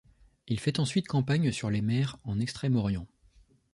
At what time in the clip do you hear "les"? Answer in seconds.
1.69-1.81